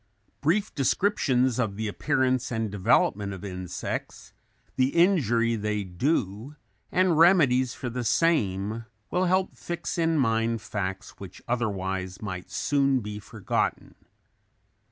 [0.41, 4.33] Brief descriptions of the appearance and development of insects,
[4.75, 6.55] the injury they do,
[6.91, 13.01] and remedies for the same, will help fix in mind facts which otherwise might soon
[13.01, 13.93] be forgotten.